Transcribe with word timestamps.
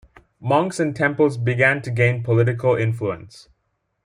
Monks 0.39 0.79
and 0.79 0.95
temples 0.95 1.37
began 1.37 1.79
to 1.83 1.91
gain 1.91 2.23
political 2.23 2.73
influence. 2.75 3.49